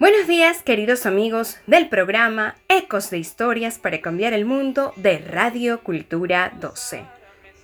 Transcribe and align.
Buenos 0.00 0.26
días, 0.26 0.62
queridos 0.62 1.04
amigos 1.04 1.58
del 1.66 1.90
programa 1.90 2.56
Ecos 2.68 3.10
de 3.10 3.18
Historias 3.18 3.78
para 3.78 4.00
Cambiar 4.00 4.32
el 4.32 4.46
Mundo 4.46 4.94
de 4.96 5.18
Radio 5.18 5.82
Cultura 5.82 6.54
12. 6.58 7.04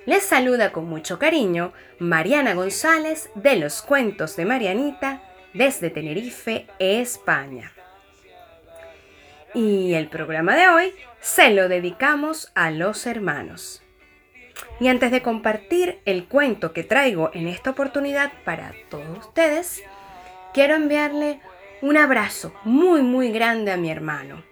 Les 0.05 0.23
saluda 0.23 0.71
con 0.71 0.85
mucho 0.85 1.19
cariño 1.19 1.73
Mariana 1.99 2.53
González 2.53 3.31
de 3.37 3.57
los 3.57 3.81
Cuentos 3.81 4.37
de 4.37 4.45
Marianita 4.45 5.23
desde 5.55 5.89
Tenerife, 5.89 6.67
España. 6.79 7.73
Y 9.55 9.95
el 9.95 10.09
programa 10.09 10.57
de 10.57 10.69
hoy 10.69 10.93
se 11.21 11.49
lo 11.49 11.71
dedicamos 11.71 12.53
a 12.55 12.71
los 12.71 13.07
hermanos. 13.07 13.83
Y 14.79 14.89
antes 14.89 15.11
de 15.11 15.23
compartir 15.23 16.03
el 16.05 16.27
cuento 16.27 16.75
que 16.75 16.85
traigo 16.85 17.31
en 17.33 17.49
esta 17.49 17.71
oportunidad 17.71 18.31
para 18.45 18.75
todos 18.91 19.27
ustedes, 19.27 19.83
quiero 20.53 20.75
enviarle 20.75 21.41
un 21.87 21.97
abrazo 21.97 22.53
muy 22.65 23.01
muy 23.03 23.31
grande 23.31 23.71
a 23.71 23.77
mi 23.77 23.93
hermano. 23.93 24.43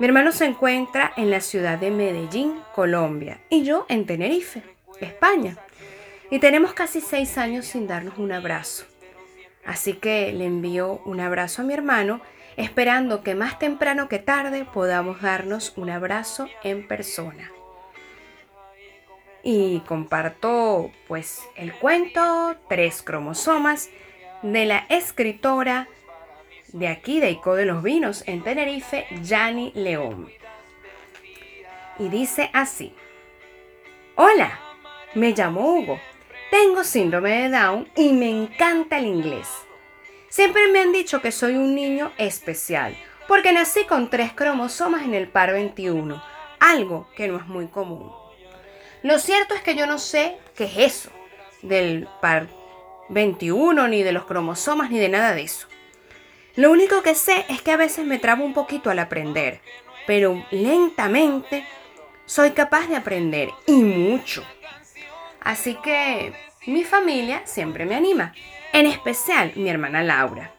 Mi 0.00 0.06
hermano 0.06 0.32
se 0.32 0.46
encuentra 0.46 1.12
en 1.18 1.30
la 1.30 1.40
ciudad 1.40 1.78
de 1.78 1.90
Medellín, 1.90 2.62
Colombia, 2.74 3.40
y 3.50 3.62
yo 3.62 3.84
en 3.90 4.06
Tenerife, 4.06 4.62
España. 4.98 5.58
Y 6.30 6.38
tenemos 6.38 6.72
casi 6.72 7.02
seis 7.02 7.36
años 7.36 7.66
sin 7.66 7.86
darnos 7.86 8.16
un 8.16 8.32
abrazo. 8.32 8.86
Así 9.66 9.92
que 9.92 10.32
le 10.32 10.46
envío 10.46 11.02
un 11.04 11.20
abrazo 11.20 11.60
a 11.60 11.64
mi 11.66 11.74
hermano, 11.74 12.22
esperando 12.56 13.22
que 13.22 13.34
más 13.34 13.58
temprano 13.58 14.08
que 14.08 14.18
tarde 14.18 14.64
podamos 14.64 15.20
darnos 15.20 15.74
un 15.76 15.90
abrazo 15.90 16.48
en 16.64 16.88
persona. 16.88 17.50
Y 19.42 19.80
comparto 19.80 20.90
pues 21.06 21.42
el 21.54 21.74
cuento 21.74 22.56
Tres 22.66 23.02
cromosomas 23.02 23.90
de 24.42 24.64
la 24.64 24.86
escritora 24.88 25.86
de 26.72 26.88
aquí 26.88 27.20
de 27.20 27.30
Ico 27.30 27.54
de 27.54 27.66
los 27.66 27.82
Vinos 27.82 28.24
en 28.26 28.42
Tenerife, 28.42 29.06
Yani 29.22 29.72
León. 29.74 30.30
Y 31.98 32.08
dice 32.08 32.50
así, 32.52 32.94
Hola, 34.14 34.58
me 35.14 35.32
llamo 35.32 35.74
Hugo, 35.74 35.98
tengo 36.50 36.84
síndrome 36.84 37.42
de 37.42 37.48
Down 37.50 37.88
y 37.96 38.12
me 38.12 38.28
encanta 38.28 38.98
el 38.98 39.06
inglés. 39.06 39.48
Siempre 40.28 40.68
me 40.68 40.80
han 40.80 40.92
dicho 40.92 41.20
que 41.20 41.32
soy 41.32 41.56
un 41.56 41.74
niño 41.74 42.12
especial, 42.16 42.96
porque 43.28 43.52
nací 43.52 43.84
con 43.84 44.08
tres 44.08 44.32
cromosomas 44.32 45.02
en 45.02 45.14
el 45.14 45.28
par 45.28 45.52
21, 45.52 46.22
algo 46.58 47.08
que 47.16 47.28
no 47.28 47.36
es 47.36 47.46
muy 47.46 47.68
común. 47.68 48.10
Lo 49.02 49.18
cierto 49.18 49.54
es 49.54 49.62
que 49.62 49.74
yo 49.74 49.86
no 49.86 49.98
sé 49.98 50.38
qué 50.54 50.64
es 50.64 50.78
eso 50.78 51.10
del 51.60 52.08
par 52.20 52.48
21, 53.10 53.88
ni 53.88 54.02
de 54.02 54.12
los 54.12 54.24
cromosomas, 54.24 54.90
ni 54.90 54.98
de 54.98 55.08
nada 55.08 55.34
de 55.34 55.42
eso. 55.42 55.68
Lo 56.54 56.70
único 56.70 57.02
que 57.02 57.14
sé 57.14 57.46
es 57.48 57.62
que 57.62 57.72
a 57.72 57.76
veces 57.76 58.06
me 58.06 58.18
trabo 58.18 58.44
un 58.44 58.52
poquito 58.52 58.90
al 58.90 58.98
aprender, 58.98 59.60
pero 60.06 60.44
lentamente 60.50 61.66
soy 62.26 62.50
capaz 62.50 62.88
de 62.88 62.96
aprender 62.96 63.50
y 63.66 63.82
mucho. 63.82 64.44
Así 65.40 65.76
que 65.82 66.34
mi 66.66 66.84
familia 66.84 67.42
siempre 67.46 67.86
me 67.86 67.94
anima, 67.94 68.34
en 68.72 68.86
especial 68.86 69.52
mi 69.56 69.70
hermana 69.70 70.02
Laura. 70.02 70.52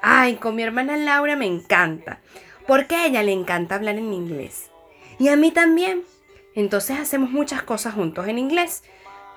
Ay, 0.00 0.36
con 0.36 0.54
mi 0.54 0.62
hermana 0.62 0.96
Laura 0.96 1.36
me 1.36 1.46
encanta, 1.46 2.20
porque 2.66 2.94
a 2.94 3.06
ella 3.06 3.22
le 3.22 3.32
encanta 3.32 3.74
hablar 3.74 3.96
en 3.96 4.12
inglés. 4.12 4.70
Y 5.18 5.28
a 5.28 5.36
mí 5.36 5.50
también. 5.50 6.04
Entonces 6.54 6.98
hacemos 6.98 7.30
muchas 7.30 7.62
cosas 7.62 7.94
juntos 7.94 8.28
en 8.28 8.38
inglés. 8.38 8.84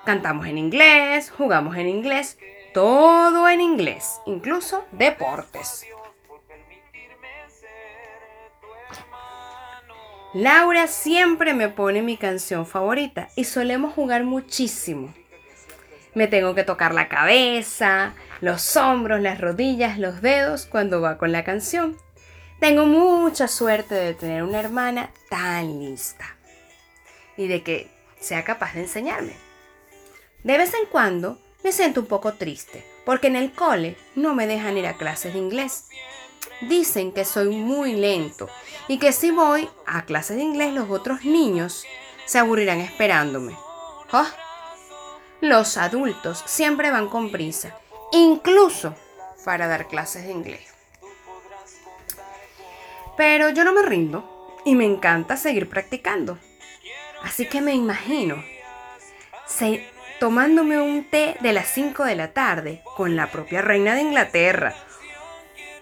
Cantamos 0.04 0.46
en 0.46 0.58
inglés, 0.58 1.32
jugamos 1.36 1.76
en 1.76 1.88
inglés, 1.88 2.38
todo 2.72 3.48
en 3.48 3.60
inglés, 3.60 4.20
incluso 4.26 4.84
deportes. 4.92 5.86
Laura 10.36 10.86
siempre 10.86 11.54
me 11.54 11.70
pone 11.70 12.02
mi 12.02 12.18
canción 12.18 12.66
favorita 12.66 13.30
y 13.36 13.44
solemos 13.44 13.94
jugar 13.94 14.22
muchísimo. 14.24 15.14
Me 16.12 16.26
tengo 16.26 16.54
que 16.54 16.62
tocar 16.62 16.92
la 16.92 17.08
cabeza, 17.08 18.12
los 18.42 18.76
hombros, 18.76 19.22
las 19.22 19.40
rodillas, 19.40 19.98
los 19.98 20.20
dedos 20.20 20.66
cuando 20.66 21.00
va 21.00 21.16
con 21.16 21.32
la 21.32 21.42
canción. 21.42 21.96
Tengo 22.60 22.84
mucha 22.84 23.48
suerte 23.48 23.94
de 23.94 24.12
tener 24.12 24.42
una 24.42 24.60
hermana 24.60 25.10
tan 25.30 25.80
lista 25.80 26.36
y 27.38 27.46
de 27.48 27.62
que 27.62 27.88
sea 28.20 28.44
capaz 28.44 28.74
de 28.74 28.82
enseñarme. 28.82 29.32
De 30.44 30.58
vez 30.58 30.74
en 30.74 30.84
cuando 30.90 31.40
me 31.64 31.72
siento 31.72 32.00
un 32.00 32.08
poco 32.08 32.34
triste 32.34 32.84
porque 33.06 33.28
en 33.28 33.36
el 33.36 33.52
cole 33.52 33.96
no 34.14 34.34
me 34.34 34.46
dejan 34.46 34.76
ir 34.76 34.86
a 34.86 34.98
clases 34.98 35.32
de 35.32 35.38
inglés. 35.38 35.86
Dicen 36.62 37.12
que 37.12 37.24
soy 37.24 37.48
muy 37.50 37.94
lento 37.94 38.48
y 38.88 38.98
que 38.98 39.12
si 39.12 39.30
voy 39.30 39.68
a 39.86 40.02
clases 40.04 40.36
de 40.36 40.42
inglés 40.42 40.72
los 40.72 40.90
otros 40.90 41.24
niños 41.24 41.84
se 42.24 42.38
aburrirán 42.38 42.80
esperándome. 42.80 43.56
¡Oh! 44.12 44.26
Los 45.40 45.76
adultos 45.76 46.42
siempre 46.46 46.90
van 46.90 47.08
con 47.08 47.30
prisa, 47.30 47.78
incluso 48.12 48.94
para 49.44 49.68
dar 49.68 49.86
clases 49.86 50.24
de 50.24 50.32
inglés. 50.32 50.74
Pero 53.16 53.50
yo 53.50 53.64
no 53.64 53.72
me 53.72 53.82
rindo 53.82 54.58
y 54.64 54.74
me 54.74 54.84
encanta 54.84 55.36
seguir 55.36 55.68
practicando. 55.68 56.38
Así 57.22 57.46
que 57.46 57.60
me 57.60 57.74
imagino 57.74 58.36
tomándome 60.18 60.80
un 60.80 61.04
té 61.04 61.36
de 61.40 61.52
las 61.52 61.68
5 61.68 62.04
de 62.04 62.16
la 62.16 62.32
tarde 62.32 62.82
con 62.96 63.16
la 63.16 63.30
propia 63.30 63.62
reina 63.62 63.94
de 63.94 64.02
Inglaterra 64.02 64.74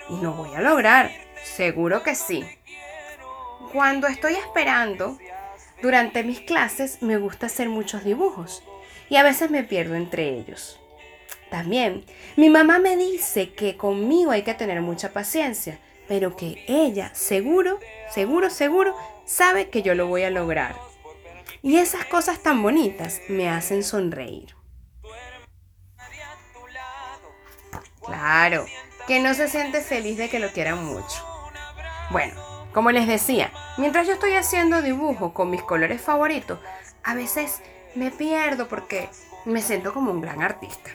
y 0.08 0.20
lo 0.20 0.32
voy 0.32 0.54
a 0.54 0.60
lograr, 0.60 1.10
seguro 1.42 2.02
que 2.02 2.14
sí. 2.14 2.44
Cuando 3.72 4.06
estoy 4.06 4.34
esperando, 4.34 5.18
durante 5.82 6.22
mis 6.22 6.40
clases 6.40 7.02
me 7.02 7.16
gusta 7.16 7.46
hacer 7.46 7.68
muchos 7.68 8.04
dibujos 8.04 8.62
y 9.08 9.16
a 9.16 9.22
veces 9.22 9.50
me 9.50 9.64
pierdo 9.64 9.94
entre 9.94 10.28
ellos. 10.30 10.78
También, 11.50 12.04
mi 12.36 12.50
mamá 12.50 12.78
me 12.78 12.96
dice 12.96 13.52
que 13.52 13.76
conmigo 13.76 14.30
hay 14.30 14.42
que 14.42 14.54
tener 14.54 14.80
mucha 14.80 15.12
paciencia, 15.12 15.78
pero 16.08 16.36
que 16.36 16.64
ella 16.68 17.14
seguro, 17.14 17.78
seguro, 18.10 18.50
seguro 18.50 18.96
sabe 19.24 19.68
que 19.68 19.82
yo 19.82 19.94
lo 19.94 20.06
voy 20.06 20.24
a 20.24 20.30
lograr. 20.30 20.74
Y 21.62 21.78
esas 21.78 22.04
cosas 22.06 22.42
tan 22.42 22.62
bonitas 22.62 23.20
me 23.28 23.48
hacen 23.48 23.84
sonreír. 23.84 24.54
Claro, 28.04 28.66
que 29.06 29.20
no 29.20 29.34
se 29.34 29.48
siente 29.48 29.80
feliz 29.80 30.16
de 30.16 30.28
que 30.28 30.38
lo 30.38 30.50
quieran 30.50 30.84
mucho. 30.84 31.24
Bueno, 32.10 32.34
como 32.72 32.90
les 32.90 33.06
decía, 33.06 33.52
mientras 33.76 34.06
yo 34.06 34.14
estoy 34.14 34.34
haciendo 34.34 34.82
dibujo 34.82 35.32
con 35.32 35.50
mis 35.50 35.62
colores 35.62 36.00
favoritos, 36.00 36.58
a 37.02 37.14
veces 37.14 37.60
me 37.94 38.10
pierdo 38.10 38.68
porque 38.68 39.08
me 39.44 39.62
siento 39.62 39.92
como 39.92 40.10
un 40.10 40.20
gran 40.20 40.42
artista. 40.42 40.90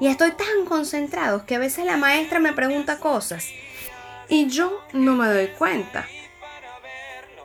Y 0.00 0.08
estoy 0.08 0.32
tan 0.32 0.66
concentrado 0.66 1.46
que 1.46 1.56
a 1.56 1.58
veces 1.58 1.84
la 1.84 1.96
maestra 1.96 2.38
me 2.38 2.52
pregunta 2.52 2.98
cosas 2.98 3.48
y 4.28 4.48
yo 4.48 4.82
no 4.92 5.14
me 5.14 5.26
doy 5.28 5.48
cuenta. 5.48 6.06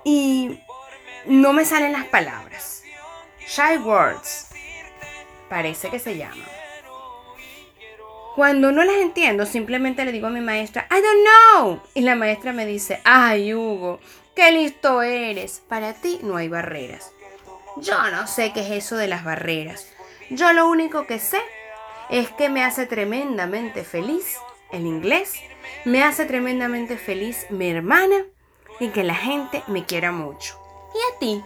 Y 0.04 0.60
no 1.26 1.54
me 1.54 1.66
salen 1.66 1.94
las 1.94 2.06
palabras. 2.06 2.84
Shy 3.48 3.78
words. 3.78 4.48
Parece 5.50 5.90
que 5.90 6.00
se 6.00 6.18
llama. 6.18 6.44
Cuando 8.36 8.72
no 8.72 8.84
las 8.84 8.96
entiendo, 8.96 9.46
simplemente 9.46 10.06
le 10.06 10.12
digo 10.12 10.28
a 10.28 10.32
mi 10.32 10.40
maestra, 10.40 10.88
I 10.90 11.02
don't 11.02 11.28
know. 11.28 11.82
Y 11.94 12.02
la 12.02 12.16
maestra 12.16 12.54
me 12.54 12.66
dice, 12.66 13.02
ay 13.04 13.54
Hugo, 13.54 14.00
qué 14.36 14.52
listo 14.52 15.02
eres. 15.02 15.62
Para 15.68 15.94
ti 15.94 16.20
no 16.24 16.38
hay 16.38 16.48
barreras. 16.48 17.12
Yo 17.78 17.98
no 18.12 18.28
sé 18.28 18.54
qué 18.54 18.62
es 18.62 18.72
eso 18.86 18.96
de 18.96 19.08
las 19.08 19.24
barreras. 19.24 19.88
Yo 20.30 20.54
lo 20.54 20.70
único 20.70 21.08
que 21.08 21.20
sé 21.20 21.40
es 22.10 22.30
que 22.32 22.50
me 22.50 22.64
hace 22.64 22.86
tremendamente 22.86 23.84
feliz 23.84 24.38
el 24.72 24.86
inglés, 24.86 25.36
me 25.86 26.04
hace 26.04 26.26
tremendamente 26.26 26.98
feliz 26.98 27.46
mi 27.50 27.70
hermana 27.70 28.26
y 28.80 28.90
que 28.90 29.04
la 29.04 29.16
gente 29.16 29.64
me 29.68 29.86
quiera 29.86 30.12
mucho. 30.12 30.58
¿Y 30.94 31.16
a 31.16 31.20
ti? 31.20 31.44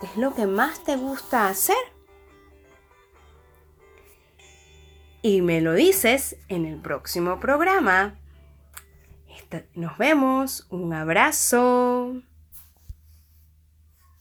¿Qué 0.00 0.06
es 0.06 0.16
lo 0.16 0.34
que 0.34 0.46
más 0.46 0.82
te 0.84 0.96
gusta 0.96 1.48
hacer? 1.48 1.76
Y 5.22 5.42
me 5.42 5.60
lo 5.60 5.74
dices 5.74 6.36
en 6.48 6.64
el 6.64 6.80
próximo 6.80 7.40
programa. 7.40 8.16
Nos 9.74 9.98
vemos, 9.98 10.66
un 10.70 10.92
abrazo. 10.92 12.22